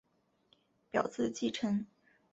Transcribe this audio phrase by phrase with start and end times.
[0.89, 1.85] 表字稷臣。